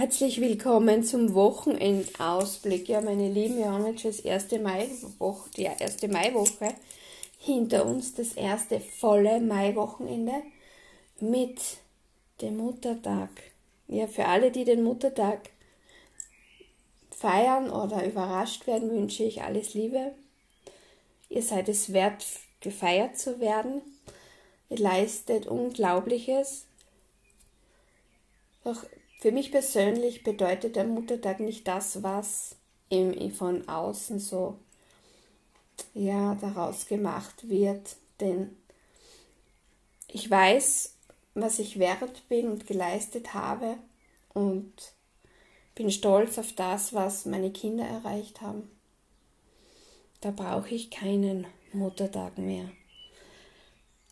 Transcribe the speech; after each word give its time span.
Herzlich 0.00 0.40
willkommen 0.40 1.02
zum 1.02 1.34
Wochenendausblick. 1.34 2.88
Ja, 2.88 3.00
meine 3.00 3.28
Lieben, 3.32 3.56
wir 3.56 3.72
haben 3.72 3.84
jetzt 3.84 4.02
schon 4.02 4.12
das 4.12 4.20
erste 4.20 4.60
Maiwoche, 4.60 5.50
die 5.56 5.64
erste 5.64 6.06
Maiwoche 6.06 6.72
hinter 7.40 7.84
uns, 7.84 8.14
das 8.14 8.34
erste 8.34 8.78
volle 8.78 9.40
Maiwochenende 9.40 10.34
mit 11.18 11.60
dem 12.40 12.58
Muttertag. 12.58 13.28
Ja, 13.88 14.06
für 14.06 14.26
alle, 14.26 14.52
die 14.52 14.64
den 14.64 14.84
Muttertag 14.84 15.50
feiern 17.10 17.68
oder 17.68 18.06
überrascht 18.06 18.68
werden, 18.68 18.90
wünsche 18.92 19.24
ich 19.24 19.42
alles 19.42 19.74
Liebe. 19.74 20.12
Ihr 21.28 21.42
seid 21.42 21.68
es 21.68 21.92
wert, 21.92 22.24
gefeiert 22.60 23.18
zu 23.18 23.40
werden. 23.40 23.82
Ihr 24.70 24.78
leistet 24.78 25.48
Unglaubliches. 25.48 26.66
Doch 28.62 28.84
für 29.18 29.32
mich 29.32 29.50
persönlich 29.50 30.22
bedeutet 30.22 30.76
der 30.76 30.84
Muttertag 30.84 31.40
nicht 31.40 31.66
das, 31.66 32.02
was 32.02 32.56
im, 32.88 33.32
von 33.32 33.68
außen 33.68 34.20
so 34.20 34.58
ja, 35.92 36.36
daraus 36.40 36.86
gemacht 36.86 37.48
wird. 37.48 37.96
Denn 38.20 38.56
ich 40.06 40.30
weiß, 40.30 40.94
was 41.34 41.58
ich 41.58 41.78
wert 41.78 42.28
bin 42.28 42.48
und 42.48 42.66
geleistet 42.66 43.34
habe 43.34 43.76
und 44.34 44.72
bin 45.74 45.90
stolz 45.90 46.38
auf 46.38 46.52
das, 46.52 46.94
was 46.94 47.26
meine 47.26 47.50
Kinder 47.50 47.84
erreicht 47.84 48.40
haben. 48.40 48.70
Da 50.20 50.30
brauche 50.30 50.74
ich 50.74 50.90
keinen 50.90 51.46
Muttertag 51.72 52.38
mehr. 52.38 52.70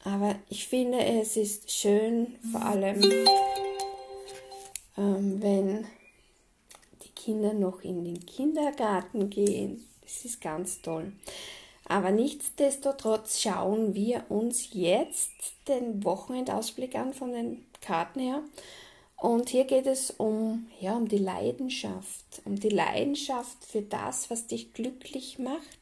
Aber 0.05 0.37
ich 0.49 0.69
finde, 0.69 0.99
es 1.05 1.37
ist 1.37 1.73
schön, 1.73 2.39
vor 2.53 2.63
allem 2.63 3.03
wenn 4.97 5.87
die 7.03 7.11
Kinder 7.11 7.53
noch 7.53 7.83
in 7.83 8.05
den 8.05 8.25
Kindergarten 8.25 9.31
gehen. 9.31 9.87
Das 10.03 10.25
ist 10.25 10.41
ganz 10.41 10.81
toll. 10.83 11.13
Aber 11.89 12.11
nichtsdestotrotz 12.11 13.41
schauen 13.41 13.95
wir 13.95 14.25
uns 14.29 14.71
jetzt 14.73 15.31
den 15.69 16.03
Wochenendausblick 16.05 16.97
an 16.97 17.15
von 17.15 17.33
den 17.33 17.65
Karten 17.81 18.21
her. 18.21 18.43
Und 19.17 19.49
hier 19.49 19.65
geht 19.65 19.87
es 19.87 20.11
um, 20.11 20.67
ja, 20.81 20.97
um 20.97 21.09
die 21.09 21.19
Leidenschaft, 21.19 22.43
um 22.45 22.59
die 22.59 22.69
Leidenschaft 22.69 23.65
für 23.65 23.83
das, 23.83 24.31
was 24.31 24.47
dich 24.47 24.75
glücklich 24.75 25.39
macht, 25.39 25.79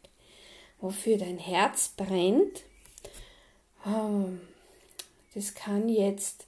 wofür 0.80 1.18
dein 1.18 1.38
Herz 1.38 1.94
brennt. 1.96 2.62
Ähm, 3.86 4.40
das 5.34 5.54
kann 5.54 5.88
jetzt 5.88 6.46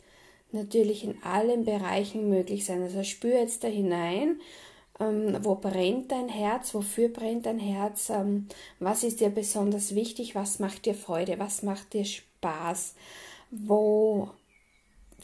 natürlich 0.53 1.05
in 1.05 1.23
allen 1.23 1.65
Bereichen 1.65 2.29
möglich 2.29 2.65
sein. 2.65 2.83
Also 2.83 3.03
spür 3.03 3.39
jetzt 3.39 3.65
da 3.65 3.69
hinein, 3.69 4.41
ähm, 5.01 5.39
wo 5.43 5.57
brennt 5.57 6.13
dein 6.13 6.29
Herz, 6.29 6.75
wofür 6.75 7.09
brennt 7.09 7.47
dein 7.47 7.59
Herz, 7.59 8.11
ähm, 8.11 8.49
was 8.79 9.05
ist 9.05 9.21
dir 9.21 9.31
besonders 9.31 9.95
wichtig, 9.95 10.35
was 10.35 10.59
macht 10.59 10.87
dir 10.87 10.95
Freude, 10.95 11.39
was 11.39 11.63
macht 11.63 11.93
dir 11.93 12.05
Spaß, 12.05 12.95
wo 13.51 14.31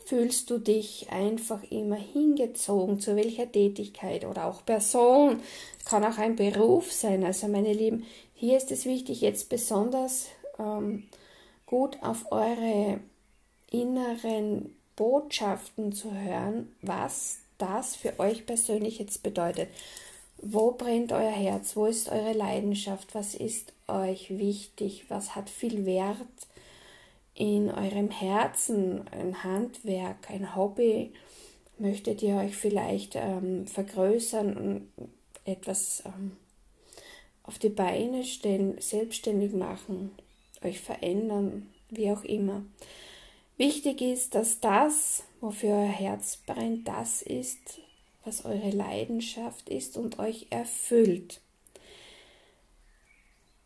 fühlst 0.05 0.51
du 0.51 0.59
dich 0.59 1.09
einfach 1.11 1.63
immer 1.71 1.97
hingezogen, 1.97 3.01
zu 3.01 3.17
welcher 3.17 3.51
Tätigkeit 3.51 4.25
oder 4.25 4.47
auch 4.47 4.65
Person, 4.65 5.41
kann 5.85 6.05
auch 6.05 6.19
ein 6.19 6.37
Beruf 6.37 6.93
sein. 6.93 7.25
Also 7.25 7.49
meine 7.49 7.73
Lieben, 7.73 8.05
hier 8.35 8.57
ist 8.57 8.71
es 8.73 8.85
wichtig, 8.85 9.21
jetzt 9.21 9.49
besonders 9.49 10.27
ähm, 10.59 11.05
gut 11.67 11.97
auf 12.03 12.31
eure 12.31 13.01
inneren 13.71 14.75
Botschaften 14.97 15.93
zu 15.93 16.13
hören, 16.13 16.75
was 16.83 17.39
das 17.59 17.97
für 17.97 18.19
euch 18.19 18.47
persönlich 18.47 18.99
jetzt 18.99 19.23
bedeutet. 19.23 19.69
Wo 20.39 20.73
brennt 20.73 21.13
euer 21.13 21.31
Herz? 21.31 21.77
Wo 21.77 21.87
ist 21.87 22.11
eure 22.11 22.33
Leidenschaft? 22.33 23.15
Was 23.15 23.35
ist 23.35 23.73
euch 23.87 24.31
wichtig? 24.37 25.05
Was 25.09 25.37
hat 25.37 25.49
viel 25.49 25.87
Wert 25.87 26.17
in 27.35 27.71
eurem 27.71 28.11
Herzen? 28.11 29.07
Ein 29.13 29.45
Handwerk, 29.45 30.31
ein 30.31 30.57
Hobby? 30.57 31.13
Möchtet 31.79 32.23
ihr 32.23 32.37
euch 32.37 32.57
vielleicht 32.57 33.15
ähm, 33.15 33.67
vergrößern 33.67 34.57
und 34.57 34.89
etwas 35.45 36.03
ähm, 36.07 36.33
auf 37.45 37.59
die 37.59 37.69
Beine 37.69 38.25
stellen, 38.25 38.81
selbstständig 38.81 39.53
machen, 39.53 40.11
euch 40.63 40.81
verändern, 40.81 41.71
wie 41.89 42.11
auch 42.11 42.25
immer? 42.25 42.63
Wichtig 43.57 44.01
ist, 44.01 44.35
dass 44.35 44.61
das, 44.61 45.25
wofür 45.41 45.71
euer 45.71 45.87
Herz 45.87 46.39
brennt, 46.39 46.89
das 46.89 47.23
ist, 47.23 47.81
was 48.25 48.45
eure 48.45 48.71
Leidenschaft 48.71 49.69
ist 49.69 49.97
und 49.97 50.19
euch 50.19 50.47
erfüllt. 50.51 51.41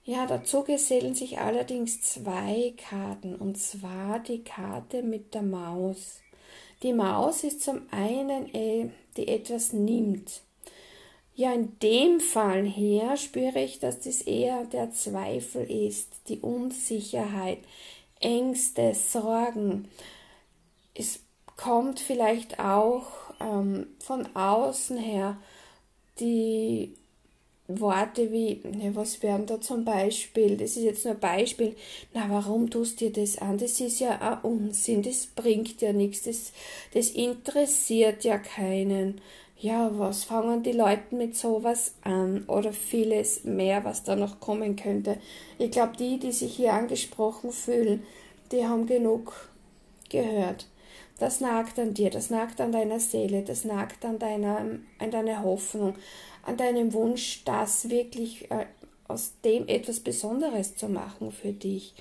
Ja, 0.05 0.27
dazu 0.27 0.63
gesellen 0.63 1.15
sich 1.15 1.39
allerdings 1.41 2.01
zwei 2.01 2.75
Karten, 2.77 3.35
und 3.35 3.59
zwar 3.59 4.21
die 4.21 4.45
Karte 4.45 5.03
mit 5.03 5.35
der 5.35 5.43
Maus. 5.43 6.21
Die 6.83 6.93
Maus 6.93 7.43
ist 7.43 7.63
zum 7.63 7.83
einen, 7.91 8.55
äh, 8.55 8.91
die 9.17 9.27
etwas 9.27 9.73
nimmt. 9.73 10.43
Ja, 11.35 11.53
in 11.53 11.79
dem 11.81 12.21
Fall 12.21 12.65
hier 12.65 13.17
spüre 13.17 13.63
ich, 13.63 13.79
dass 13.79 14.01
das 14.01 14.23
eher 14.23 14.65
der 14.65 14.93
Zweifel 14.93 15.71
ist, 15.71 16.09
die 16.29 16.39
Unsicherheit, 16.39 17.59
Ängste, 18.21 18.95
Sorgen. 18.95 19.89
Es 20.95 21.21
kommt 21.57 22.01
vielleicht 22.01 22.59
auch 22.59 23.07
ähm, 23.41 23.87
von 23.99 24.27
außen 24.35 24.99
her 24.99 25.37
die 26.19 26.95
Worte 27.69 28.31
wie, 28.31 28.61
ne, 28.65 28.95
was 28.95 29.23
wären 29.23 29.47
da 29.47 29.61
zum 29.61 29.85
Beispiel, 29.85 30.57
das 30.57 30.77
ist 30.77 30.85
jetzt 30.85 31.05
nur 31.05 31.15
ein 31.15 31.21
Beispiel, 31.21 31.75
na 32.15 32.29
warum 32.31 32.71
tust 32.71 33.01
dir 33.01 33.11
das 33.11 33.39
an? 33.39 33.59
Das 33.59 33.81
ist 33.81 33.99
ja 33.99 34.21
ein 34.21 34.39
Unsinn, 34.43 35.03
das 35.03 35.27
bringt 35.27 35.81
ja 35.83 35.93
nichts, 35.93 36.23
das, 36.23 36.53
das 36.95 37.11
interessiert 37.11 38.23
ja 38.23 38.39
keinen 38.39 39.21
ja, 39.59 39.91
was 39.99 40.25
fangen 40.25 40.63
die 40.63 40.73
Leute 40.73 41.15
mit 41.15 41.37
sowas 41.37 41.95
an 42.03 42.45
oder 42.47 42.73
vieles 42.73 43.45
mehr, 43.45 43.85
was 43.85 44.05
da 44.05 44.15
noch 44.15 44.39
kommen 44.39 44.77
könnte. 44.77 45.19
Ich 45.59 45.71
glaube, 45.71 45.97
die, 45.97 46.19
die 46.19 46.33
sich 46.33 46.57
hier 46.57 46.75
angesprochen 46.75 47.53
fühlen, 47.53 48.03
die 48.53 48.67
haben 48.67 48.87
genug 48.87 49.33
gehört. 50.11 50.67
Das 51.19 51.41
nagt 51.41 51.79
an 51.79 51.95
dir, 51.95 52.11
das 52.11 52.29
nagt 52.29 52.61
an 52.61 52.73
deiner 52.73 53.01
Seele, 53.01 53.43
das 53.43 53.65
nagt 53.65 54.05
an 54.05 54.19
deiner, 54.19 54.59
an 54.99 55.11
deiner 55.11 55.43
Hoffnung, 55.43 55.95
an 56.43 56.59
deinem 56.59 56.93
Wunsch, 56.93 57.43
das 57.47 57.89
wirklich 57.89 58.51
äh, 58.51 58.67
aus 59.09 59.33
dem 59.43 59.67
etwas 59.69 60.01
Besonderes 60.01 60.77
zu 60.77 60.89
machen 60.89 61.33
für 61.33 61.53
dich. 61.53 61.95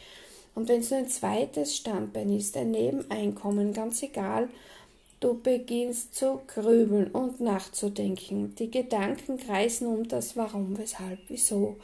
Und 0.54 0.68
wenn 0.68 0.82
es 0.82 0.92
nur 0.92 1.00
ein 1.00 1.08
zweites 1.08 1.76
Standbein 1.78 2.30
ist, 2.36 2.58
ein 2.58 2.72
Nebeneinkommen, 2.72 3.74
ganz 3.74 4.04
egal, 4.04 4.50
Du 5.20 5.40
beginnst 5.42 6.16
zu 6.16 6.42
grübeln 6.48 7.12
und 7.12 7.40
nachzudenken. 7.40 8.54
Die 8.56 8.70
Gedanken 8.70 9.38
kreisen 9.38 9.88
um 9.88 10.08
das 10.08 10.36
Warum, 10.36 10.78
weshalb, 10.78 11.20
wieso. 11.30 11.78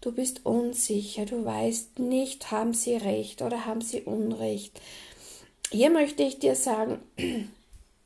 Du 0.00 0.12
bist 0.12 0.46
unsicher, 0.46 1.26
du 1.26 1.44
weißt 1.44 1.98
nicht, 1.98 2.50
haben 2.50 2.72
sie 2.72 2.96
recht 2.96 3.42
oder 3.42 3.66
haben 3.66 3.82
sie 3.82 4.02
Unrecht. 4.02 4.80
Hier 5.70 5.90
möchte 5.90 6.22
ich 6.22 6.38
dir 6.38 6.56
sagen, 6.56 7.00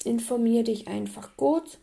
informier 0.05 0.65
dich 0.65 0.89
einfach 0.89 1.37
gut. 1.37 1.78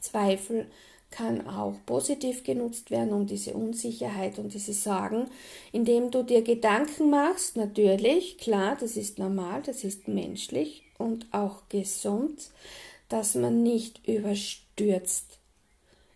Zweifel 0.00 0.66
kann 1.10 1.46
auch 1.46 1.74
positiv 1.86 2.42
genutzt 2.42 2.90
werden, 2.90 3.12
um 3.12 3.26
diese 3.26 3.54
Unsicherheit 3.54 4.38
und 4.38 4.52
diese 4.52 4.72
Sorgen, 4.72 5.26
indem 5.72 6.10
du 6.10 6.22
dir 6.22 6.42
Gedanken 6.42 7.10
machst, 7.10 7.56
natürlich, 7.56 8.38
klar, 8.38 8.76
das 8.78 8.96
ist 8.96 9.18
normal, 9.18 9.62
das 9.62 9.84
ist 9.84 10.08
menschlich, 10.08 10.82
und 10.98 11.26
auch 11.32 11.62
gesund, 11.68 12.50
dass 13.08 13.34
man 13.34 13.62
nicht 13.62 14.06
überstürzt 14.06 15.38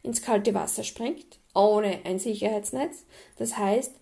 ins 0.03 0.23
kalte 0.23 0.55
Wasser 0.55 0.85
springt, 0.85 1.39
ohne 1.55 2.05
ein 2.05 2.19
Sicherheitsnetz. 2.19 3.05
Das 3.37 3.57
heißt, 3.57 3.93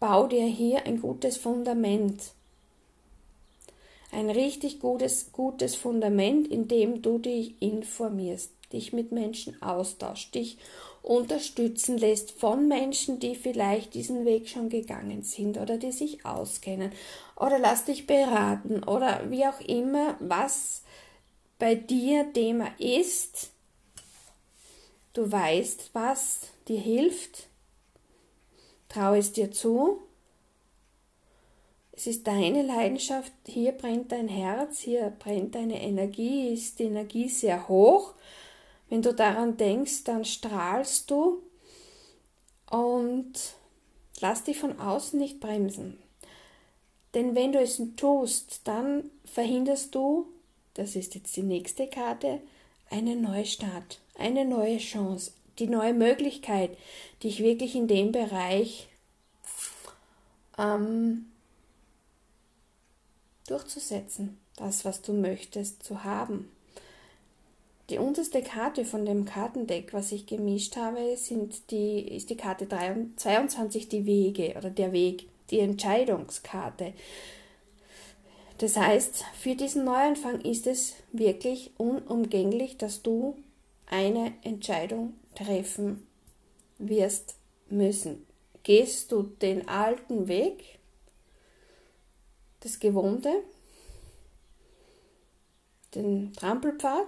bau 0.00 0.26
dir 0.26 0.46
hier 0.46 0.86
ein 0.86 1.00
gutes 1.00 1.36
Fundament. 1.36 2.32
Ein 4.10 4.30
richtig 4.30 4.80
gutes, 4.80 5.32
gutes 5.32 5.74
Fundament, 5.74 6.46
in 6.48 6.68
dem 6.68 7.02
du 7.02 7.18
dich 7.18 7.54
informierst, 7.60 8.50
dich 8.72 8.92
mit 8.92 9.10
Menschen 9.10 9.60
austauschst, 9.62 10.34
dich 10.34 10.58
unterstützen 11.02 11.98
lässt 11.98 12.30
von 12.30 12.68
Menschen, 12.68 13.18
die 13.18 13.34
vielleicht 13.34 13.94
diesen 13.94 14.24
Weg 14.24 14.48
schon 14.48 14.68
gegangen 14.68 15.22
sind 15.22 15.58
oder 15.58 15.76
die 15.76 15.92
sich 15.92 16.24
auskennen 16.24 16.92
oder 17.36 17.58
lass 17.58 17.84
dich 17.84 18.06
beraten 18.06 18.84
oder 18.84 19.30
wie 19.30 19.44
auch 19.46 19.60
immer, 19.60 20.16
was 20.20 20.82
bei 21.58 21.74
dir 21.74 22.32
Thema 22.32 22.68
ist. 22.78 23.50
Du 25.12 25.30
weißt, 25.30 25.90
was 25.92 26.40
dir 26.68 26.80
hilft. 26.80 27.48
Traue 28.88 29.18
es 29.18 29.32
dir 29.32 29.50
zu. 29.50 30.00
Es 31.92 32.06
ist 32.06 32.26
deine 32.26 32.62
Leidenschaft, 32.62 33.32
hier 33.46 33.72
brennt 33.72 34.12
dein 34.12 34.28
Herz, 34.28 34.80
hier 34.80 35.12
brennt 35.18 35.54
deine 35.54 35.82
Energie, 35.82 36.52
ist 36.52 36.78
die 36.78 36.84
Energie 36.84 37.28
sehr 37.28 37.68
hoch. 37.68 38.14
Wenn 38.92 39.00
du 39.00 39.14
daran 39.14 39.56
denkst, 39.56 40.04
dann 40.04 40.26
strahlst 40.26 41.10
du 41.10 41.42
und 42.70 43.32
lass 44.20 44.44
dich 44.44 44.58
von 44.58 44.78
außen 44.78 45.18
nicht 45.18 45.40
bremsen. 45.40 45.96
Denn 47.14 47.34
wenn 47.34 47.52
du 47.52 47.58
es 47.58 47.80
tust, 47.96 48.60
dann 48.64 49.10
verhinderst 49.24 49.94
du, 49.94 50.26
das 50.74 50.94
ist 50.94 51.14
jetzt 51.14 51.34
die 51.38 51.42
nächste 51.42 51.86
Karte, 51.86 52.42
einen 52.90 53.22
Neustart, 53.22 53.98
eine 54.18 54.44
neue 54.44 54.76
Chance, 54.76 55.30
die 55.58 55.68
neue 55.68 55.94
Möglichkeit, 55.94 56.76
dich 57.22 57.42
wirklich 57.42 57.74
in 57.74 57.88
dem 57.88 58.12
Bereich 58.12 58.88
ähm, 60.58 61.32
durchzusetzen, 63.46 64.38
das, 64.56 64.84
was 64.84 65.00
du 65.00 65.14
möchtest, 65.14 65.82
zu 65.82 66.04
haben. 66.04 66.50
Die 67.92 67.98
unterste 67.98 68.40
Karte 68.40 68.86
von 68.86 69.04
dem 69.04 69.26
Kartendeck, 69.26 69.92
was 69.92 70.12
ich 70.12 70.24
gemischt 70.24 70.76
habe, 70.76 71.14
sind 71.18 71.70
die, 71.70 72.00
ist 72.00 72.30
die 72.30 72.38
Karte 72.38 72.66
22, 72.66 73.86
die 73.90 74.06
Wege 74.06 74.54
oder 74.56 74.70
der 74.70 74.92
Weg, 74.92 75.28
die 75.50 75.58
Entscheidungskarte. 75.58 76.94
Das 78.56 78.78
heißt, 78.78 79.26
für 79.38 79.56
diesen 79.56 79.84
Neuanfang 79.84 80.40
ist 80.40 80.66
es 80.66 80.94
wirklich 81.12 81.72
unumgänglich, 81.76 82.78
dass 82.78 83.02
du 83.02 83.36
eine 83.84 84.32
Entscheidung 84.42 85.12
treffen 85.34 86.06
wirst 86.78 87.34
müssen. 87.68 88.26
Gehst 88.62 89.12
du 89.12 89.22
den 89.22 89.68
alten 89.68 90.28
Weg, 90.28 90.78
das 92.60 92.80
Gewohnte, 92.80 93.42
den 95.94 96.32
Trampelpfad, 96.32 97.06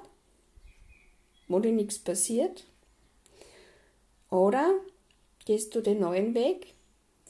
wo 1.49 1.59
dir 1.59 1.73
nichts 1.73 1.99
passiert, 1.99 2.65
oder 4.31 4.75
gehst 5.45 5.75
du 5.75 5.81
den 5.81 6.01
neuen 6.01 6.35
Weg, 6.35 6.75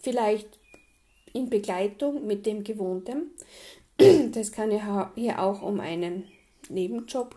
vielleicht 0.00 0.58
in 1.32 1.50
Begleitung 1.50 2.26
mit 2.26 2.46
dem 2.46 2.64
Gewohnten, 2.64 3.30
das 4.32 4.52
kann 4.52 4.70
ja 4.70 5.12
hier 5.14 5.42
auch 5.42 5.62
um 5.62 5.80
einen 5.80 6.24
Nebenjob 6.68 7.36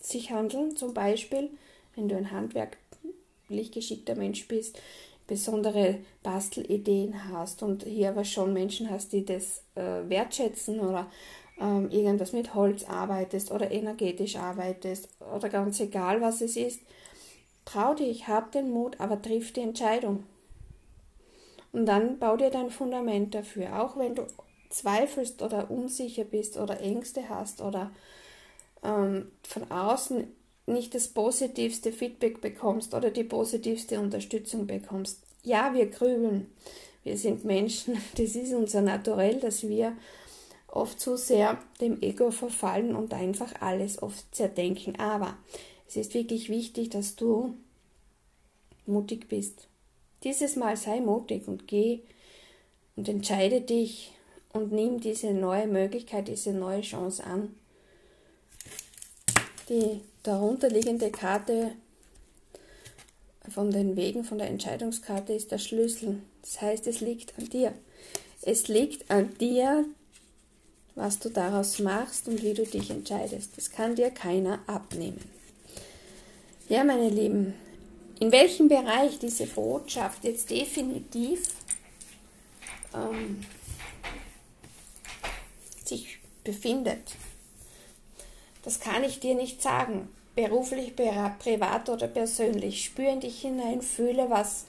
sich 0.00 0.30
handeln, 0.30 0.76
zum 0.76 0.94
Beispiel, 0.94 1.50
wenn 1.94 2.08
du 2.08 2.16
ein 2.16 2.30
handwerklich 2.30 3.70
geschickter 3.72 4.14
Mensch 4.14 4.48
bist, 4.48 4.80
besondere 5.26 6.00
Bastelideen 6.22 7.30
hast 7.30 7.62
und 7.62 7.84
hier 7.84 8.10
aber 8.10 8.24
schon 8.24 8.52
Menschen 8.52 8.90
hast, 8.90 9.12
die 9.12 9.24
das 9.24 9.62
äh, 9.74 10.08
wertschätzen 10.08 10.80
oder 10.80 11.10
ähm, 11.60 11.90
irgendwas 11.90 12.32
mit 12.32 12.54
Holz 12.54 12.84
arbeitest 12.84 13.50
oder 13.50 13.70
energetisch 13.70 14.36
arbeitest 14.36 15.08
oder 15.34 15.48
ganz 15.48 15.80
egal 15.80 16.20
was 16.20 16.40
es 16.40 16.56
ist, 16.56 16.80
trau 17.64 17.94
dich, 17.94 18.28
hab 18.28 18.52
den 18.52 18.70
Mut, 18.70 19.00
aber 19.00 19.20
triff 19.20 19.52
die 19.52 19.60
Entscheidung. 19.60 20.24
Und 21.72 21.86
dann 21.86 22.18
bau 22.18 22.36
dir 22.36 22.50
dein 22.50 22.70
Fundament 22.70 23.34
dafür, 23.34 23.80
auch 23.82 23.96
wenn 23.96 24.14
du 24.14 24.26
zweifelst 24.70 25.42
oder 25.42 25.70
unsicher 25.70 26.24
bist 26.24 26.56
oder 26.56 26.80
Ängste 26.80 27.28
hast 27.28 27.60
oder 27.60 27.90
ähm, 28.82 29.30
von 29.42 29.70
außen 29.70 30.26
nicht 30.66 30.94
das 30.94 31.08
positivste 31.08 31.92
Feedback 31.92 32.40
bekommst 32.40 32.94
oder 32.94 33.10
die 33.10 33.24
positivste 33.24 34.00
Unterstützung 34.00 34.66
bekommst. 34.66 35.20
Ja, 35.42 35.74
wir 35.74 35.86
grübeln. 35.86 36.50
Wir 37.02 37.18
sind 37.18 37.44
Menschen. 37.44 37.98
Das 38.16 38.34
ist 38.34 38.52
unser 38.54 38.80
Naturell, 38.80 39.40
dass 39.40 39.62
wir 39.68 39.96
oft 40.74 41.00
zu 41.00 41.16
sehr 41.16 41.58
dem 41.80 42.02
Ego 42.02 42.30
verfallen 42.30 42.96
und 42.96 43.14
einfach 43.14 43.60
alles 43.60 44.02
oft 44.02 44.34
zerdenken. 44.34 44.98
Aber 44.98 45.36
es 45.88 45.96
ist 45.96 46.14
wirklich 46.14 46.48
wichtig, 46.48 46.90
dass 46.90 47.16
du 47.16 47.54
mutig 48.86 49.28
bist. 49.28 49.68
Dieses 50.24 50.56
Mal 50.56 50.76
sei 50.76 51.00
mutig 51.00 51.46
und 51.48 51.68
geh 51.68 52.00
und 52.96 53.08
entscheide 53.08 53.60
dich 53.60 54.12
und 54.52 54.72
nimm 54.72 55.00
diese 55.00 55.32
neue 55.32 55.66
Möglichkeit, 55.66 56.28
diese 56.28 56.52
neue 56.52 56.80
Chance 56.80 57.24
an. 57.24 57.54
Die 59.68 60.00
darunterliegende 60.22 61.10
Karte 61.10 61.72
von 63.48 63.70
den 63.70 63.96
Wegen, 63.96 64.24
von 64.24 64.38
der 64.38 64.48
Entscheidungskarte 64.48 65.32
ist 65.32 65.50
der 65.50 65.58
Schlüssel. 65.58 66.20
Das 66.42 66.60
heißt, 66.60 66.86
es 66.86 67.00
liegt 67.00 67.38
an 67.38 67.48
dir. 67.48 67.74
Es 68.42 68.68
liegt 68.68 69.10
an 69.10 69.36
dir, 69.38 69.86
was 70.94 71.18
du 71.18 71.28
daraus 71.28 71.78
machst 71.78 72.28
und 72.28 72.42
wie 72.42 72.54
du 72.54 72.64
dich 72.64 72.90
entscheidest. 72.90 73.56
Das 73.56 73.70
kann 73.70 73.96
dir 73.96 74.10
keiner 74.10 74.60
abnehmen. 74.66 75.20
Ja, 76.68 76.84
meine 76.84 77.08
Lieben, 77.08 77.54
in 78.20 78.32
welchem 78.32 78.68
Bereich 78.68 79.18
diese 79.18 79.46
Botschaft 79.46 80.24
jetzt 80.24 80.50
definitiv 80.50 81.42
ähm, 82.94 83.44
sich 85.84 86.18
befindet. 86.42 87.16
Das 88.62 88.80
kann 88.80 89.04
ich 89.04 89.20
dir 89.20 89.34
nicht 89.34 89.60
sagen. 89.60 90.08
Beruflich, 90.34 90.96
privat 90.96 91.88
oder 91.88 92.08
persönlich. 92.08 92.84
Spüre 92.84 93.12
in 93.12 93.20
dich 93.20 93.40
hinein, 93.40 93.82
fühle, 93.82 94.30
was 94.30 94.64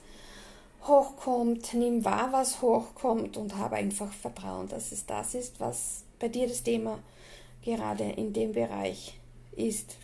hochkommt, 0.86 1.74
nimm 1.74 2.04
wahr, 2.04 2.28
was 2.30 2.62
hochkommt 2.62 3.36
und 3.36 3.56
habe 3.56 3.76
einfach 3.76 4.12
Vertrauen, 4.12 4.68
dass 4.68 4.92
es 4.92 5.06
das 5.06 5.34
ist, 5.34 5.58
was 5.58 6.04
bei 6.18 6.28
dir 6.28 6.48
das 6.48 6.62
Thema 6.62 6.98
gerade 7.62 8.04
in 8.04 8.32
dem 8.32 8.52
Bereich 8.52 9.18
ist. 9.56 9.96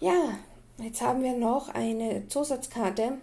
Ja, 0.00 0.38
jetzt 0.78 1.00
haben 1.00 1.22
wir 1.22 1.36
noch 1.36 1.68
eine 1.68 2.28
Zusatzkarte 2.28 3.18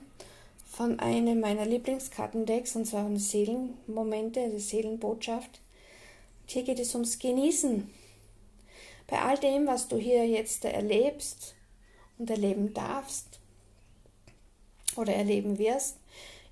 von 0.65 0.99
einem 0.99 1.39
meiner 1.39 1.65
Lieblingskartendecks, 1.65 2.75
und 2.75 2.85
zwar 2.85 3.03
von 3.03 3.17
Seelenmomente, 3.17 4.49
die 4.49 4.59
Seelenbotschaft. 4.59 5.61
Hier 6.47 6.63
geht 6.63 6.79
es 6.79 6.95
ums 6.95 7.19
Genießen. 7.19 7.89
Bei 9.07 9.21
all 9.21 9.37
dem, 9.37 9.67
was 9.67 9.87
du 9.87 9.97
hier 9.97 10.25
jetzt 10.27 10.65
erlebst 10.65 11.53
und 12.17 12.29
erleben 12.29 12.73
darfst 12.73 13.39
oder 14.95 15.13
erleben 15.13 15.59
wirst, 15.59 15.97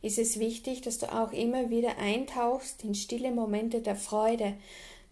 ist 0.02 0.18
es 0.18 0.40
wichtig, 0.40 0.82
dass 0.82 0.98
du 0.98 1.12
auch 1.14 1.32
immer 1.32 1.70
wieder 1.70 1.98
eintauchst 1.98 2.84
in 2.84 2.96
stille 2.96 3.32
Momente 3.32 3.82
der 3.82 3.96
Freude. 3.96 4.58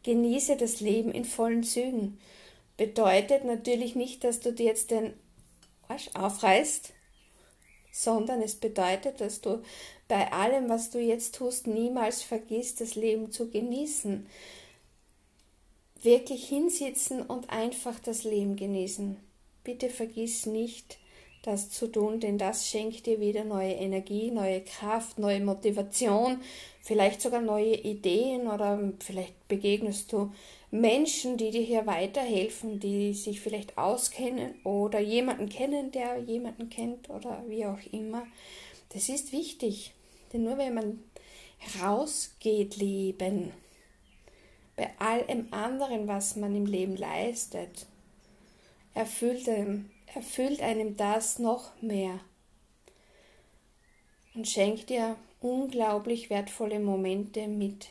Genieße 0.03 0.56
das 0.56 0.80
Leben 0.80 1.12
in 1.12 1.25
vollen 1.25 1.63
Zügen. 1.63 2.19
Bedeutet 2.78 3.44
natürlich 3.44 3.95
nicht, 3.95 4.23
dass 4.23 4.40
du 4.40 4.54
dir 4.54 4.68
jetzt 4.68 4.92
den 4.92 5.14
Arsch 5.87 6.09
aufreißt, 6.14 6.94
sondern 7.92 8.42
es 8.42 8.56
bedeutet, 8.56 9.19
dass 9.21 9.42
du 9.42 9.61
bei 10.07 10.31
allem, 10.31 10.69
was 10.69 10.90
du 10.90 10.99
jetzt 10.99 11.35
tust, 11.35 11.68
niemals 11.68 12.21
vergisst, 12.21 12.81
das 12.81 12.95
Leben 12.95 13.31
zu 13.31 13.49
genießen 13.49 14.25
wirklich 16.04 16.47
hinsitzen 16.47 17.21
und 17.21 17.49
einfach 17.49 17.99
das 17.99 18.23
Leben 18.23 18.56
genießen. 18.56 19.18
Bitte 19.64 19.90
vergiss 19.90 20.45
nicht, 20.45 20.97
das 21.42 21.69
zu 21.69 21.88
tun, 21.88 22.19
denn 22.19 22.38
das 22.38 22.68
schenkt 22.68 23.06
dir 23.06 23.19
wieder 23.19 23.44
neue 23.44 23.74
Energie, 23.74 24.30
neue 24.31 24.62
Kraft, 24.62 25.18
neue 25.19 25.40
Motivation, 25.40 26.42
vielleicht 26.81 27.22
sogar 27.22 27.42
neue 27.42 27.76
Ideen 27.76 28.48
oder 28.48 28.92
vielleicht 29.00 29.48
begegnest 29.48 30.12
du 30.12 30.31
Menschen, 30.72 31.38
die 31.38 31.52
dir 31.52 31.62
hier 31.62 31.88
weiterhelfen, 31.88 32.80
die 32.80 33.14
sich 33.14 33.40
vielleicht 33.40 33.78
auskennen 33.78 34.54
oder 34.64 35.00
jemanden 35.00 35.50
kennen, 35.50 35.92
der 35.92 36.19
jemanden 36.19 36.69
kennt 36.69 37.10
oder 37.10 37.44
wie 37.48 37.66
auch 37.66 37.80
immer. 37.92 38.28
Das 38.90 39.10
ist 39.10 39.31
wichtig, 39.31 39.94
denn 40.31 40.44
nur 40.44 40.58
wenn 40.58 40.74
man 40.74 41.04
rausgeht, 41.81 42.78
leben, 42.78 43.52
bei 44.76 44.90
allem 45.00 45.48
anderen, 45.52 46.08
was 46.08 46.36
man 46.36 46.56
im 46.56 46.66
Leben 46.66 46.96
leistet, 46.96 47.86
erfüllt 48.94 49.50
einem, 49.50 49.90
erfüllt 50.13 50.61
einem 50.61 50.97
das 50.97 51.39
noch 51.39 51.71
mehr 51.81 52.19
und 54.33 54.47
schenkt 54.47 54.89
dir 54.89 55.16
unglaublich 55.42 56.30
wertvolle 56.30 56.80
Momente 56.80 57.47
mit 57.47 57.89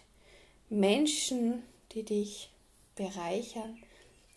Menschen, 0.69 1.63
die 1.93 2.03
dich 2.03 2.51
bereichern, 2.95 3.79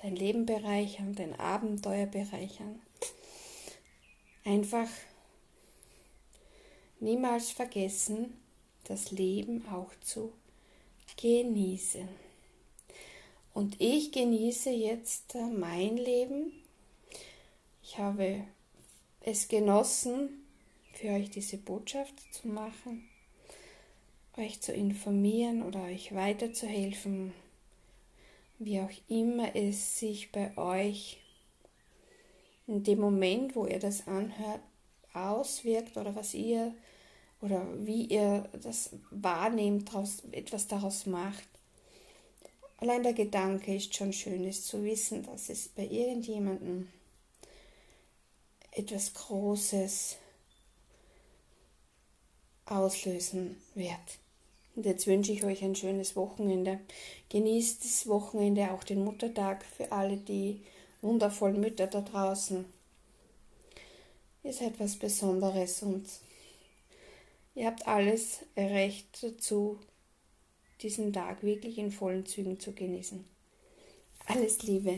dein 0.02 0.16
Leben 0.16 0.46
bereichern, 0.46 1.16
dein 1.16 1.40
Abenteuer 1.40 2.06
bereichern. 2.06 2.82
Einfach 4.44 4.88
niemals 7.00 7.52
vergessen, 7.52 8.38
das 8.86 9.12
Leben 9.12 9.68
auch 9.68 9.92
zu 10.02 10.32
genießen. 11.18 12.08
Und 13.54 13.80
ich 13.80 14.12
genieße 14.12 14.70
jetzt 14.70 15.36
mein 15.36 15.98
Leben. 15.98 16.54
Ich 17.92 17.98
habe 17.98 18.46
es 19.20 19.50
genossen, 19.50 20.46
für 20.94 21.10
euch 21.10 21.30
diese 21.30 21.58
Botschaft 21.58 22.14
zu 22.34 22.48
machen, 22.48 23.04
euch 24.38 24.62
zu 24.62 24.72
informieren 24.72 25.62
oder 25.62 25.84
euch 25.84 26.16
weiterzuhelfen, 26.16 27.34
wie 28.60 28.80
auch 28.80 28.92
immer 29.10 29.58
es 29.58 30.00
sich 30.00 30.32
bei 30.32 30.56
euch 30.56 31.20
in 32.66 32.82
dem 32.86 33.02
Moment, 33.02 33.58
wo 33.58 33.66
ihr 33.66 33.80
das 33.80 34.08
anhört, 34.08 34.62
auswirkt 35.12 35.98
oder 35.98 36.16
was 36.16 36.34
ihr 36.34 36.74
oder 37.42 37.68
wie 37.86 38.06
ihr 38.06 38.48
das 38.64 38.92
wahrnehmt, 39.10 39.90
daraus, 39.90 40.24
etwas 40.32 40.66
daraus 40.66 41.08
macht. 41.08 41.50
Allein 42.78 43.04
der 43.04 43.14
Gedanke 43.14 43.76
ist 43.76 43.94
schon 43.94 44.14
schön, 44.14 44.46
ist 44.46 44.66
zu 44.66 44.82
wissen, 44.82 45.24
dass 45.24 45.50
es 45.50 45.68
bei 45.68 45.86
irgendjemandem 45.86 46.88
etwas 48.72 49.14
Großes 49.14 50.18
auslösen 52.66 53.58
wird. 53.76 54.00
Und 54.76 54.86
jetzt 54.86 55.06
wünsche 55.08 55.34
ich 55.34 55.44
euch 55.44 55.64
ein 55.64 55.76
schönes 55.76 56.16
Wochenende. 56.16 56.80
Genießt 57.30 57.84
das 57.84 58.08
Wochenende, 58.08 58.72
auch 58.72 58.84
den 58.84 59.04
Muttertag 59.04 59.66
für 59.66 59.92
alle 59.92 60.18
die 60.18 60.62
wundervollen 61.02 61.60
Mütter 61.60 61.88
da 61.88 62.02
draußen. 62.02 62.66
Ihr 64.44 64.54
seid 64.54 64.80
was 64.80 64.96
Besonderes 64.96 65.84
und 65.84 66.06
ihr 67.54 67.68
habt 67.68 67.86
alles 67.88 68.40
Recht 68.56 69.22
dazu, 69.22 69.78
diesen 70.82 71.14
Tag 71.14 71.44
wirklich 71.44 71.78
in 71.78 71.92
vollen 71.92 72.26
Zügen 72.26 72.60
zu 72.60 72.72
genießen. 72.72 73.24
Alles 74.26 74.64
Liebe. 74.64 74.98